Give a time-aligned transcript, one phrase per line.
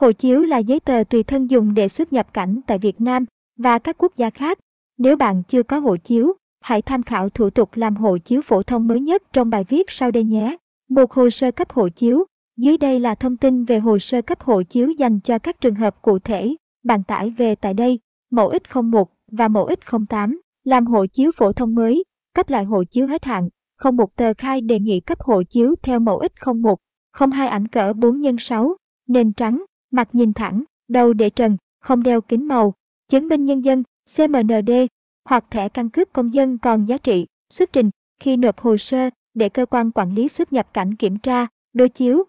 [0.00, 3.24] Hộ chiếu là giấy tờ tùy thân dùng để xuất nhập cảnh tại Việt Nam
[3.58, 4.58] và các quốc gia khác.
[4.98, 8.62] Nếu bạn chưa có hộ chiếu, hãy tham khảo thủ tục làm hộ chiếu phổ
[8.62, 10.56] thông mới nhất trong bài viết sau đây nhé.
[10.88, 12.24] Một hồ sơ cấp hộ chiếu.
[12.56, 15.74] Dưới đây là thông tin về hồ sơ cấp hộ chiếu dành cho các trường
[15.74, 16.54] hợp cụ thể.
[16.84, 17.98] Bạn tải về tại đây,
[18.30, 20.36] mẫu X01 và mẫu X08.
[20.64, 22.04] Làm hộ chiếu phổ thông mới,
[22.34, 25.74] cấp lại hộ chiếu hết hạn, không một tờ khai đề nghị cấp hộ chiếu
[25.82, 26.76] theo mẫu X01,
[27.12, 28.76] không hai ảnh cỡ 4 x 6,
[29.08, 32.74] nền trắng, mặt nhìn thẳng, đầu để trần, không đeo kính màu,
[33.08, 33.82] chứng minh nhân dân,
[34.16, 34.70] CMND
[35.24, 37.90] hoặc thẻ căn cước công dân còn giá trị, xuất trình
[38.20, 41.88] khi nộp hồ sơ để cơ quan quản lý xuất nhập cảnh kiểm tra, đối
[41.88, 42.24] chiếu.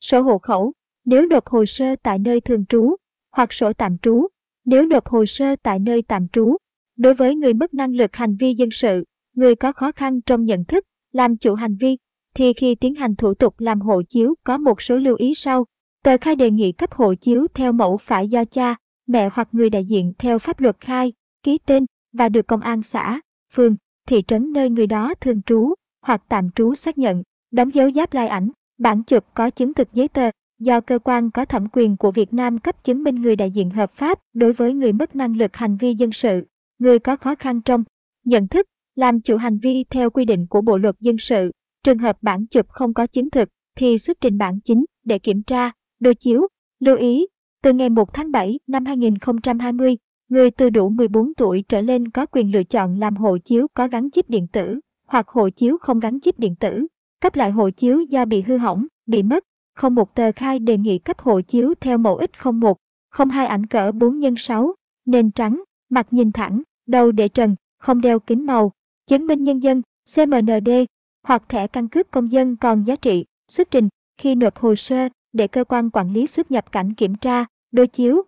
[0.00, 0.72] Sổ hộ khẩu,
[1.04, 2.96] nếu nộp hồ sơ tại nơi thường trú,
[3.32, 4.26] hoặc sổ tạm trú,
[4.64, 6.56] nếu nộp hồ sơ tại nơi tạm trú.
[6.96, 10.44] Đối với người mất năng lực hành vi dân sự, người có khó khăn trong
[10.44, 11.98] nhận thức, làm chủ hành vi,
[12.34, 15.66] thì khi tiến hành thủ tục làm hộ chiếu có một số lưu ý sau.
[16.02, 19.70] Tờ khai đề nghị cấp hộ chiếu theo mẫu phải do cha, mẹ hoặc người
[19.70, 23.20] đại diện theo pháp luật khai, ký tên và được công an xã,
[23.52, 23.76] phường,
[24.08, 25.74] thị trấn nơi người đó thường trú
[26.06, 29.92] hoặc tạm trú xác nhận, đóng dấu giáp lai ảnh, bản chụp có chứng thực
[29.92, 33.36] giấy tờ do cơ quan có thẩm quyền của Việt Nam cấp chứng minh người
[33.36, 36.46] đại diện hợp pháp đối với người mất năng lực hành vi dân sự,
[36.78, 37.84] người có khó khăn trong
[38.24, 41.50] nhận thức, làm chủ hành vi theo quy định của Bộ luật dân sự.
[41.84, 45.42] Trường hợp bản chụp không có chứng thực thì xuất trình bản chính để kiểm
[45.42, 46.46] tra, đối chiếu.
[46.80, 47.26] Lưu ý,
[47.62, 49.96] từ ngày 1 tháng 7 năm 2020,
[50.28, 53.88] người từ đủ 14 tuổi trở lên có quyền lựa chọn làm hộ chiếu có
[53.88, 56.86] gắn chip điện tử hoặc hộ chiếu không gắn chip điện tử.
[57.20, 60.78] Cấp lại hộ chiếu do bị hư hỏng, bị mất, không một tờ khai đề
[60.78, 62.74] nghị cấp hộ chiếu theo mẫu X01,
[63.10, 64.74] không hai ảnh cỡ 4 x 6,
[65.06, 68.72] nền trắng, mặt nhìn thẳng, đầu để trần, không đeo kính màu,
[69.06, 69.82] chứng minh nhân dân,
[70.14, 70.70] CMND
[71.26, 75.08] hoặc thẻ căn cước công dân còn giá trị, xuất trình khi nộp hồ sơ
[75.32, 78.22] để cơ quan quản lý xuất nhập cảnh kiểm tra, đối chiếu.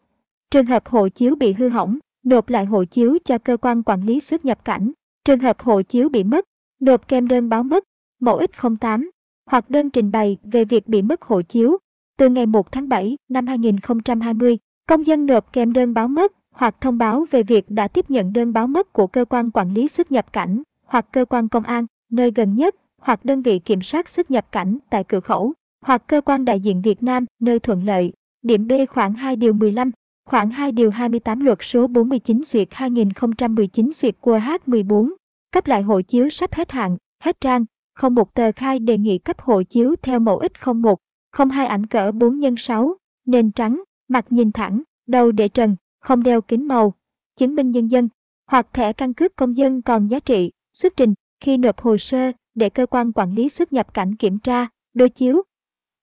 [0.51, 4.03] Trường hợp hộ chiếu bị hư hỏng, nộp lại hộ chiếu cho cơ quan quản
[4.03, 4.93] lý xuất nhập cảnh.
[5.25, 6.45] Trường hợp hộ chiếu bị mất,
[6.81, 7.85] nộp kèm đơn báo mất,
[8.21, 9.09] mẫu X08
[9.47, 11.79] hoặc đơn trình bày về việc bị mất hộ chiếu.
[12.19, 14.59] Từ ngày 1 tháng 7 năm 2020,
[14.89, 18.33] công dân nộp kèm đơn báo mất hoặc thông báo về việc đã tiếp nhận
[18.33, 21.65] đơn báo mất của cơ quan quản lý xuất nhập cảnh hoặc cơ quan công
[21.65, 25.53] an nơi gần nhất hoặc đơn vị kiểm soát xuất nhập cảnh tại cửa khẩu
[25.85, 28.13] hoặc cơ quan đại diện Việt Nam nơi thuận lợi.
[28.43, 29.91] Điểm B khoảng 2 điều 15,
[30.25, 35.13] khoảng 2 điều 28 luật số 49 duyệt 2019 duyệt của H14,
[35.53, 39.19] cấp lại hộ chiếu sắp hết hạn, hết trang, không một tờ khai đề nghị
[39.19, 40.95] cấp hộ chiếu theo mẫu X01,
[41.33, 42.97] không hai ảnh cỡ 4 x 6,
[43.27, 46.95] nền trắng, mặt nhìn thẳng, đầu để trần, không đeo kính màu,
[47.37, 48.09] chứng minh nhân dân
[48.47, 52.33] hoặc thẻ căn cước công dân còn giá trị, xuất trình khi nộp hồ sơ
[52.55, 55.43] để cơ quan quản lý xuất nhập cảnh kiểm tra, đối chiếu.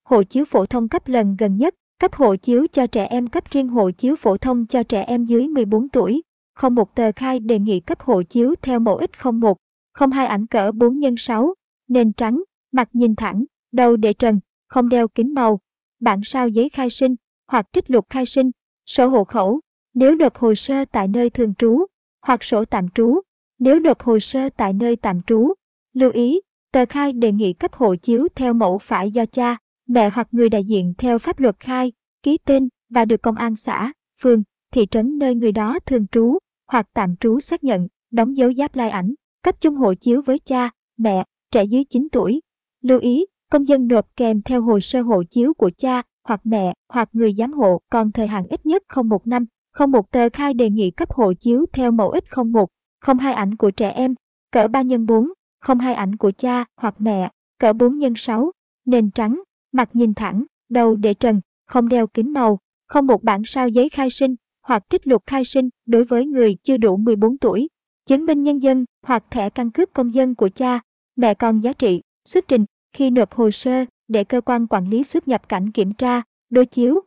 [0.04, 3.44] Hộ chiếu phổ thông cấp lần gần nhất, cấp hộ chiếu cho trẻ em cấp
[3.50, 6.22] riêng hộ chiếu phổ thông cho trẻ em dưới 14 tuổi,
[6.54, 9.54] không một tờ khai đề nghị cấp hộ chiếu theo mẫu X01,
[9.92, 11.54] không hai ảnh cỡ 4 x 6,
[11.88, 12.42] nền trắng,
[12.72, 15.60] mặt nhìn thẳng, đầu để trần, không đeo kính màu,
[16.00, 17.14] bản sao giấy khai sinh
[17.46, 18.50] hoặc trích lục khai sinh,
[18.86, 19.60] sổ hộ khẩu,
[19.94, 21.86] nếu nộp hồ sơ tại nơi thường trú,
[22.26, 23.20] hoặc sổ tạm trú,
[23.58, 25.52] nếu nộp hồ sơ tại nơi tạm trú.
[25.92, 26.40] Lưu ý,
[26.72, 30.48] tờ khai đề nghị cấp hộ chiếu theo mẫu phải do cha, mẹ hoặc người
[30.48, 34.86] đại diện theo pháp luật khai, ký tên và được công an xã, phường, thị
[34.90, 38.90] trấn nơi người đó thường trú hoặc tạm trú xác nhận, đóng dấu giáp lai
[38.90, 42.40] ảnh, cấp chung hộ chiếu với cha, mẹ, trẻ dưới 9 tuổi.
[42.82, 46.74] Lưu ý, công dân nộp kèm theo hồ sơ hộ chiếu của cha hoặc mẹ
[46.88, 50.28] hoặc người giám hộ còn thời hạn ít nhất không một năm, không một tờ
[50.32, 52.66] khai đề nghị cấp hộ chiếu theo mẫu X01,
[53.00, 54.14] không hai ảnh của trẻ em,
[54.50, 55.28] cỡ 3 x 4,
[55.60, 58.52] không hai ảnh của cha hoặc mẹ, cỡ 4 x 6,
[58.86, 59.42] nền trắng,
[59.72, 63.88] mặt nhìn thẳng, đầu để trần, không đeo kính màu, không một bản sao giấy
[63.88, 67.68] khai sinh hoặc trích lục khai sinh đối với người chưa đủ 14 tuổi,
[68.06, 70.80] chứng minh nhân dân hoặc thẻ căn cước công dân của cha,
[71.16, 75.04] mẹ con giá trị, xuất trình khi nộp hồ sơ để cơ quan quản lý
[75.04, 77.00] xuất nhập cảnh kiểm tra, đối chiếu.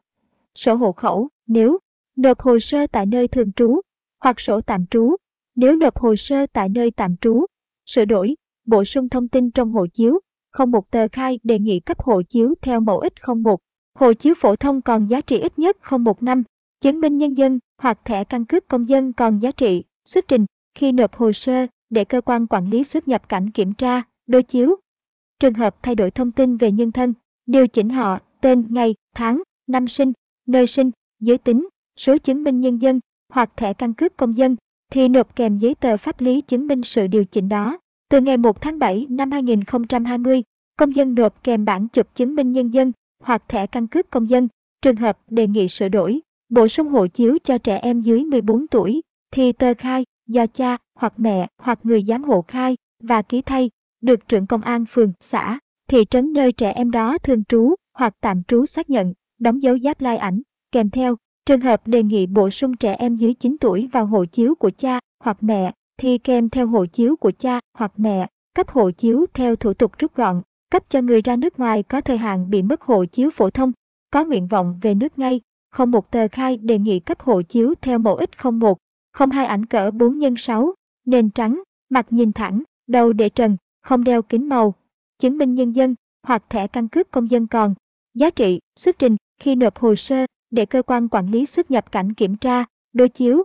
[0.55, 1.79] Sổ hộ khẩu, nếu
[2.15, 3.81] nộp hồ sơ tại nơi thường trú
[4.19, 5.15] hoặc sổ tạm trú,
[5.55, 7.45] nếu nộp hồ sơ tại nơi tạm trú,
[7.85, 8.35] sửa đổi,
[8.65, 10.19] bổ sung thông tin trong hộ chiếu,
[10.55, 13.57] không một tờ khai đề nghị cấp hộ chiếu theo mẫu X01.
[13.99, 16.43] Hộ chiếu phổ thông còn giá trị ít nhất không một năm,
[16.81, 20.45] chứng minh nhân dân hoặc thẻ căn cước công dân còn giá trị, xuất trình
[20.75, 24.43] khi nộp hồ sơ để cơ quan quản lý xuất nhập cảnh kiểm tra, đối
[24.43, 24.75] chiếu.
[25.39, 27.13] Trường hợp thay đổi thông tin về nhân thân,
[27.45, 30.13] điều chỉnh họ, tên, ngày, tháng, năm sinh,
[30.47, 32.99] nơi sinh, giới tính, số chứng minh nhân dân
[33.29, 34.55] hoặc thẻ căn cước công dân
[34.91, 37.77] thì nộp kèm giấy tờ pháp lý chứng minh sự điều chỉnh đó.
[38.09, 40.43] Từ ngày 1 tháng 7 năm 2020,
[40.77, 42.91] công dân nộp kèm bản chụp chứng minh nhân dân
[43.23, 44.47] hoặc thẻ căn cước công dân
[44.81, 46.19] Trường hợp đề nghị sửa đổi,
[46.49, 50.77] bổ sung hộ chiếu cho trẻ em dưới 14 tuổi, thì tờ khai do cha
[50.99, 53.69] hoặc mẹ hoặc người giám hộ khai và ký thay,
[54.01, 58.13] được trưởng công an phường, xã, thị trấn nơi trẻ em đó thường trú hoặc
[58.21, 60.41] tạm trú xác nhận, đóng dấu giáp lai ảnh,
[60.71, 61.15] kèm theo.
[61.45, 64.71] Trường hợp đề nghị bổ sung trẻ em dưới 9 tuổi vào hộ chiếu của
[64.77, 69.25] cha hoặc mẹ, thì kèm theo hộ chiếu của cha hoặc mẹ, cấp hộ chiếu
[69.33, 72.61] theo thủ tục rút gọn, cấp cho người ra nước ngoài có thời hạn bị
[72.61, 73.71] mất hộ chiếu phổ thông,
[74.11, 77.73] có nguyện vọng về nước ngay, không một tờ khai đề nghị cấp hộ chiếu
[77.81, 78.77] theo mẫu ít 01,
[79.11, 80.73] không hai ảnh cỡ 4 x 6,
[81.05, 84.73] nền trắng, mặt nhìn thẳng, đầu để trần, không đeo kính màu,
[85.19, 87.73] chứng minh nhân dân hoặc thẻ căn cước công dân còn.
[88.13, 91.91] Giá trị, xuất trình, khi nộp hồ sơ, để cơ quan quản lý xuất nhập
[91.91, 93.43] cảnh kiểm tra, đối chiếu.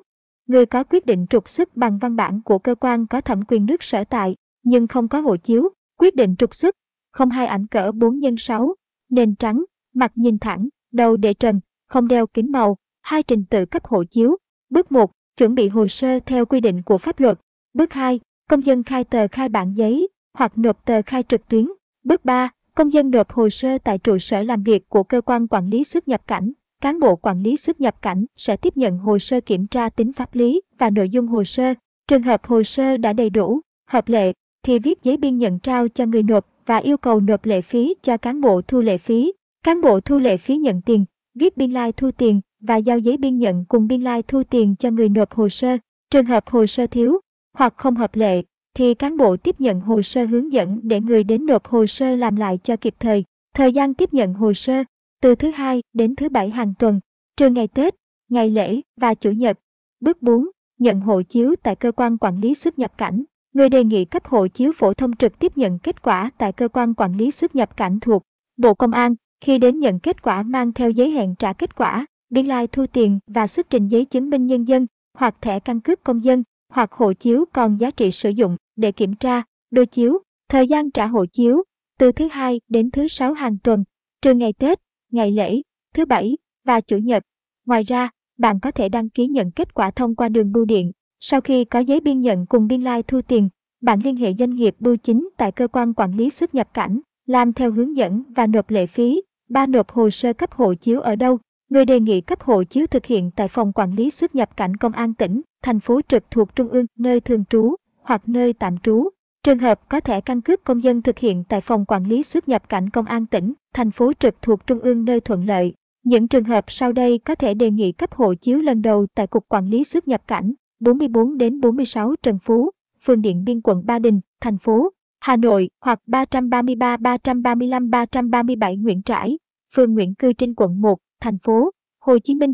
[0.51, 3.67] Người có quyết định trục xuất bằng văn bản của cơ quan có thẩm quyền
[3.67, 5.69] nước sở tại, nhưng không có hộ chiếu,
[5.99, 6.77] quyết định trục xuất,
[7.13, 8.75] không hai ảnh cỡ 4 x 6,
[9.11, 9.65] nền trắng,
[9.95, 14.05] mặt nhìn thẳng, đầu để trần, không đeo kính màu, hai trình tự cấp hộ
[14.05, 14.37] chiếu.
[14.71, 17.39] Bước 1, chuẩn bị hồ sơ theo quy định của pháp luật.
[17.75, 21.69] Bước 2, công dân khai tờ khai bản giấy hoặc nộp tờ khai trực tuyến.
[22.05, 25.49] Bước 3, công dân nộp hồ sơ tại trụ sở làm việc của cơ quan
[25.49, 26.53] quản lý xuất nhập cảnh.
[26.81, 30.13] Cán bộ quản lý xuất nhập cảnh sẽ tiếp nhận hồ sơ kiểm tra tính
[30.13, 31.75] pháp lý và nội dung hồ sơ.
[32.09, 33.61] Trường hợp hồ sơ đã đầy đủ,
[33.91, 34.33] hợp lệ,
[34.63, 37.95] thì viết giấy biên nhận trao cho người nộp và yêu cầu nộp lệ phí
[38.03, 39.33] cho cán bộ thu lệ phí.
[39.63, 41.05] Cán bộ thu lệ phí nhận tiền,
[41.35, 44.27] viết biên lai like thu tiền và giao giấy biên nhận cùng biên lai like
[44.29, 45.77] thu tiền cho người nộp hồ sơ.
[46.11, 47.21] Trường hợp hồ sơ thiếu
[47.53, 48.43] hoặc không hợp lệ,
[48.75, 52.17] thì cán bộ tiếp nhận hồ sơ hướng dẫn để người đến nộp hồ sơ
[52.17, 53.25] làm lại cho kịp thời.
[53.55, 54.85] Thời gian tiếp nhận hồ sơ,
[55.21, 57.01] từ thứ hai đến thứ bảy hàng tuần,
[57.37, 57.95] trừ ngày Tết,
[58.29, 59.59] ngày lễ và Chủ nhật.
[60.01, 60.49] Bước 4.
[60.79, 63.25] Nhận hộ chiếu tại cơ quan quản lý xuất nhập cảnh.
[63.53, 66.69] Người đề nghị cấp hộ chiếu phổ thông trực tiếp nhận kết quả tại cơ
[66.69, 68.23] quan quản lý xuất nhập cảnh thuộc
[68.57, 69.15] Bộ Công an.
[69.41, 72.87] Khi đến nhận kết quả mang theo giấy hẹn trả kết quả, biên lai thu
[72.87, 76.43] tiền và xuất trình giấy chứng minh nhân dân hoặc thẻ căn cước công dân
[76.69, 80.19] hoặc hộ chiếu còn giá trị sử dụng để kiểm tra, đối chiếu.
[80.49, 81.63] Thời gian trả hộ chiếu
[81.99, 83.85] từ thứ hai đến thứ sáu hàng tuần,
[84.23, 85.63] trừ ngày Tết, ngày lễ,
[85.95, 87.23] thứ bảy và chủ nhật.
[87.67, 90.93] Ngoài ra, bạn có thể đăng ký nhận kết quả thông qua đường bưu điện.
[91.21, 93.49] Sau khi có giấy biên nhận cùng biên lai thu tiền,
[93.83, 97.01] bạn liên hệ doanh nghiệp bưu chính tại cơ quan quản lý xuất nhập cảnh,
[97.27, 99.23] làm theo hướng dẫn và nộp lệ phí.
[99.49, 101.39] Ba nộp hồ sơ cấp hộ chiếu ở đâu?
[101.69, 104.77] Người đề nghị cấp hộ chiếu thực hiện tại phòng quản lý xuất nhập cảnh
[104.77, 108.79] công an tỉnh, thành phố trực thuộc trung ương, nơi thường trú hoặc nơi tạm
[108.79, 109.09] trú.
[109.43, 112.49] Trường hợp có thẻ căn cước công dân thực hiện tại phòng quản lý xuất
[112.49, 115.75] nhập cảnh công an tỉnh, thành phố trực thuộc trung ương nơi thuận lợi.
[116.05, 119.27] Những trường hợp sau đây có thể đề nghị cấp hộ chiếu lần đầu tại
[119.27, 122.71] Cục Quản lý xuất nhập cảnh 44 đến 46 Trần Phú,
[123.03, 124.91] phường Điện Biên quận Ba Đình, thành phố
[125.21, 129.39] Hà Nội hoặc 333 335 337 Nguyễn Trãi,
[129.75, 131.71] phường Nguyễn Cư Trinh quận 1, thành phố
[132.01, 132.53] Hồ Chí Minh.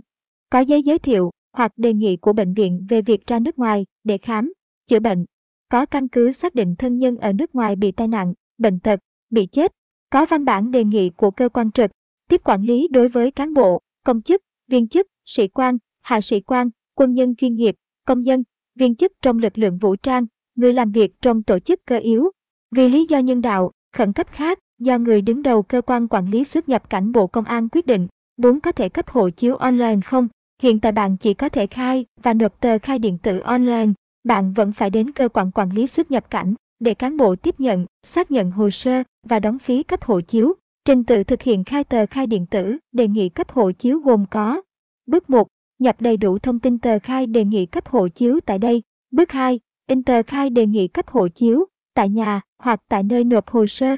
[0.50, 3.86] Có giấy giới thiệu hoặc đề nghị của bệnh viện về việc ra nước ngoài
[4.04, 4.52] để khám,
[4.86, 5.24] chữa bệnh.
[5.68, 9.00] Có căn cứ xác định thân nhân ở nước ngoài bị tai nạn, bệnh tật,
[9.30, 9.72] bị chết.
[10.10, 11.90] Có văn bản đề nghị của cơ quan trực,
[12.28, 16.40] tiếp quản lý đối với cán bộ, công chức, viên chức, sĩ quan, hạ sĩ
[16.40, 17.74] quan, quân nhân chuyên nghiệp,
[18.06, 18.42] công dân,
[18.74, 22.30] viên chức trong lực lượng vũ trang, người làm việc trong tổ chức cơ yếu.
[22.70, 26.30] Vì lý do nhân đạo, khẩn cấp khác, do người đứng đầu cơ quan quản
[26.30, 29.56] lý xuất nhập cảnh Bộ Công an quyết định, muốn có thể cấp hộ chiếu
[29.56, 30.28] online không?
[30.62, 33.92] Hiện tại bạn chỉ có thể khai và nộp tờ khai điện tử online,
[34.26, 37.60] bạn vẫn phải đến cơ quan quản lý xuất nhập cảnh để cán bộ tiếp
[37.60, 40.52] nhận, xác nhận hồ sơ và đóng phí cấp hộ chiếu.
[40.84, 44.24] Trình tự thực hiện khai tờ khai điện tử đề nghị cấp hộ chiếu gồm
[44.30, 44.62] có
[45.06, 45.48] Bước 1.
[45.78, 48.82] Nhập đầy đủ thông tin tờ khai đề nghị cấp hộ chiếu tại đây.
[49.10, 49.60] Bước 2.
[49.86, 51.64] In tờ khai đề nghị cấp hộ chiếu
[51.94, 53.96] tại nhà hoặc tại nơi nộp hồ sơ.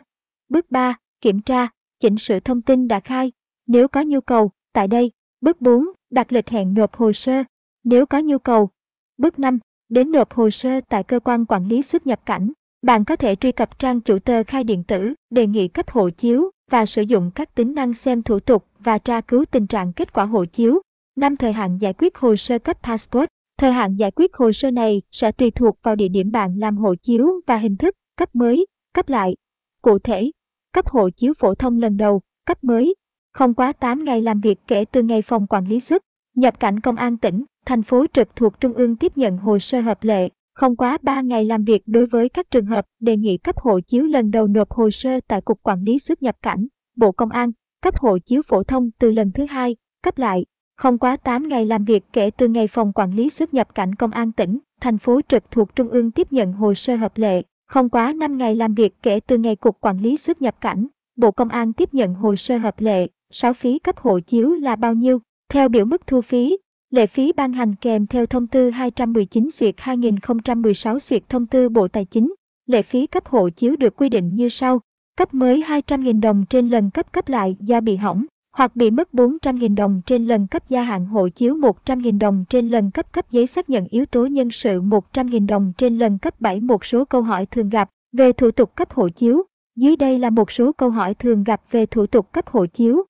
[0.49, 0.97] Bước 3.
[1.21, 1.69] Kiểm tra,
[1.99, 3.33] chỉnh sửa thông tin đã khai.
[3.67, 5.13] Nếu có nhu cầu, tại đây.
[5.41, 5.85] Bước 4.
[6.11, 7.45] Đặt lịch hẹn nộp hồ sơ.
[7.85, 8.71] Nếu có nhu cầu.
[9.19, 9.59] Bước 5.
[9.89, 12.53] Đến nộp hồ sơ tại cơ quan quản lý xuất nhập cảnh.
[12.83, 16.11] Bạn có thể truy cập trang chủ tờ khai điện tử, đề nghị cấp hộ
[16.11, 19.93] chiếu và sử dụng các tính năng xem thủ tục và tra cứu tình trạng
[19.93, 20.81] kết quả hộ chiếu.
[21.17, 23.27] Năm thời hạn giải quyết hồ sơ cấp passport.
[23.59, 26.77] Thời hạn giải quyết hồ sơ này sẽ tùy thuộc vào địa điểm bạn làm
[26.77, 29.37] hộ chiếu và hình thức cấp mới, cấp lại.
[29.83, 30.31] Cụ thể,
[30.73, 32.95] cấp hộ chiếu phổ thông lần đầu, cấp mới,
[33.33, 36.03] không quá 8 ngày làm việc kể từ ngày phòng quản lý xuất,
[36.35, 39.81] nhập cảnh công an tỉnh, thành phố trực thuộc trung ương tiếp nhận hồ sơ
[39.81, 43.37] hợp lệ, không quá 3 ngày làm việc đối với các trường hợp đề nghị
[43.39, 46.67] cấp hộ chiếu lần đầu nộp hồ sơ tại Cục Quản lý xuất nhập cảnh,
[46.97, 50.45] Bộ Công an, cấp hộ chiếu phổ thông từ lần thứ hai, cấp lại,
[50.77, 53.95] không quá 8 ngày làm việc kể từ ngày phòng quản lý xuất nhập cảnh
[53.95, 57.43] công an tỉnh, thành phố trực thuộc trung ương tiếp nhận hồ sơ hợp lệ,
[57.67, 60.87] không quá 5 ngày làm việc kể từ ngày Cục Quản lý xuất nhập cảnh,
[61.17, 64.77] Bộ Công an tiếp nhận hồ sơ hợp lệ, 6 phí cấp hộ chiếu là
[64.77, 65.19] bao nhiêu?
[65.49, 66.57] Theo biểu mức thu phí,
[66.91, 71.89] lệ phí ban hành kèm theo thông tư 219 duyệt 2016 duyệt thông tư Bộ
[71.89, 72.35] Tài chính,
[72.67, 74.81] lệ phí cấp hộ chiếu được quy định như sau.
[75.17, 78.25] Cấp mới 200.000 đồng trên lần cấp cấp lại do bị hỏng,
[78.57, 82.69] hoặc bị mất 400.000 đồng trên lần cấp gia hạn hộ chiếu 100.000 đồng trên
[82.69, 86.41] lần cấp cấp giấy xác nhận yếu tố nhân sự 100.000 đồng trên lần cấp
[86.41, 89.43] 7 một số câu hỏi thường gặp về thủ tục cấp hộ chiếu.
[89.77, 93.03] Dưới đây là một số câu hỏi thường gặp về thủ tục cấp hộ chiếu.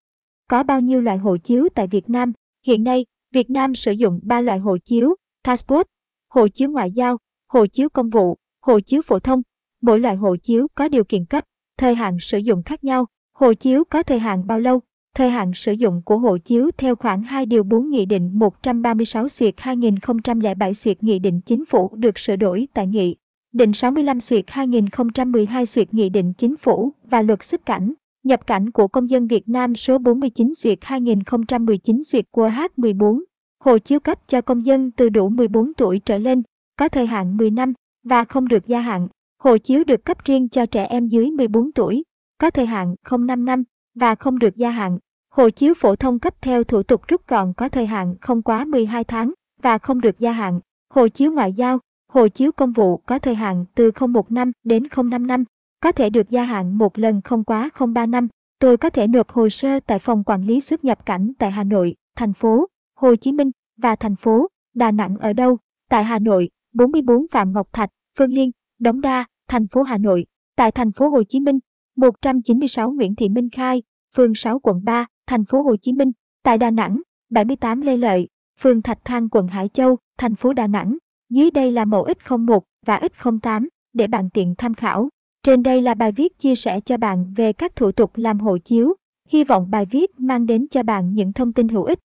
[0.50, 2.32] Có bao nhiêu loại hộ chiếu tại Việt Nam?
[2.66, 5.86] Hiện nay, Việt Nam sử dụng 3 loại hộ chiếu, passport,
[6.28, 7.18] hộ chiếu ngoại giao,
[7.52, 9.42] hộ chiếu công vụ, hộ chiếu phổ thông.
[9.82, 11.44] Mỗi loại hộ chiếu có điều kiện cấp,
[11.78, 13.06] thời hạn sử dụng khác nhau.
[13.34, 14.80] Hộ chiếu có thời hạn bao lâu?
[15.14, 19.28] Thời hạn sử dụng của hộ chiếu theo khoản 2 điều 4 Nghị định 136
[19.28, 23.16] xuyệt 2007 xuyệt Nghị định Chính phủ được sửa đổi tại Nghị
[23.52, 28.70] định 65 xuyệt 2012 xuyệt Nghị định Chính phủ và luật xuất cảnh, nhập cảnh
[28.70, 33.22] của công dân Việt Nam số 49 duyệt 2019 duyệt của H14.
[33.64, 36.42] Hộ chiếu cấp cho công dân từ đủ 14 tuổi trở lên,
[36.76, 37.72] có thời hạn 10 năm
[38.04, 39.08] và không được gia hạn.
[39.42, 42.04] Hộ chiếu được cấp riêng cho trẻ em dưới 14 tuổi,
[42.38, 44.98] có thời hạn 05 năm và không được gia hạn.
[45.30, 48.64] Hộ chiếu phổ thông cấp theo thủ tục rút gọn có thời hạn không quá
[48.64, 49.32] 12 tháng
[49.62, 50.60] và không được gia hạn.
[50.90, 51.78] Hộ chiếu ngoại giao,
[52.12, 55.44] hộ chiếu công vụ có thời hạn từ 01 năm đến 05 năm,
[55.80, 58.28] có thể được gia hạn một lần không quá 03 năm.
[58.58, 61.64] Tôi có thể nộp hồ sơ tại phòng quản lý xuất nhập cảnh tại Hà
[61.64, 65.58] Nội, thành phố Hồ Chí Minh và thành phố Đà Nẵng ở đâu?
[65.88, 70.26] Tại Hà Nội, 44 Phạm Ngọc Thạch, Phương Liên, Đống Đa, thành phố Hà Nội.
[70.56, 71.58] Tại thành phố Hồ Chí Minh,
[71.96, 73.82] 196 Nguyễn Thị Minh Khai,
[74.14, 78.28] phường 6 quận 3, thành phố Hồ Chí Minh, tại Đà Nẵng, 78 Lê Lợi,
[78.60, 80.98] phường Thạch Thang quận Hải Châu, thành phố Đà Nẵng.
[81.30, 85.08] Dưới đây là mẫu X01 và X08 để bạn tiện tham khảo.
[85.48, 88.58] Trên đây là bài viết chia sẻ cho bạn về các thủ tục làm hộ
[88.58, 88.94] chiếu.
[89.28, 91.96] Hy vọng bài viết mang đến cho bạn những thông tin hữu ích